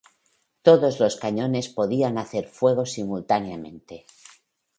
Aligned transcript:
Todos 0.63 0.99
los 0.99 1.15
cañones 1.15 1.67
podían 1.69 2.17
hacer 2.17 2.47
fuego 2.47 2.87
simultáneamente. 2.87 4.07